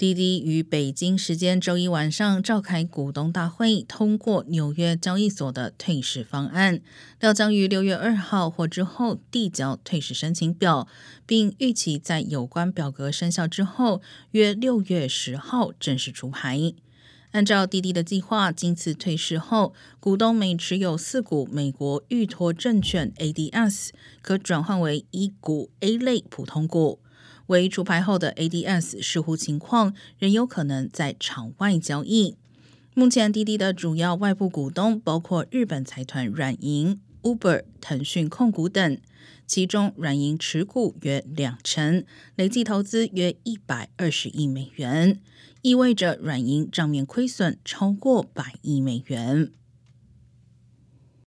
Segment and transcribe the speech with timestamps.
[0.00, 6.80] 滴滴于北京时间周一晚上召开股东大会，通过纽约交易所的退市方案，
[7.20, 10.88] 料将于六月二号或之后递交退市申请表，
[11.26, 14.00] 并预期在有关表格生效之后，
[14.30, 16.72] 约六月十号正式出牌。
[17.32, 23.90] 按照滴滴的计划，今次退市后，股东每持有四股美国预托证券 ADS，
[24.22, 27.00] 可转换为一股 A 类普通股。
[27.50, 32.36] 为除牌后的 ADS，视乎情况仍有可能在场外交易。
[32.94, 38.98] 目前滴滴的主要外部股东包括日本财团软银、Uber、腾讯控股等，
[39.48, 42.04] 其中软银持股约两成，
[42.36, 45.20] 累计投资约一百二十亿美元，
[45.62, 49.50] 意味着软银账面亏损超过百亿美元。